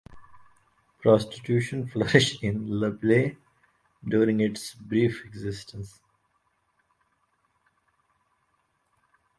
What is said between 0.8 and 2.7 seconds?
Prostitution flourished in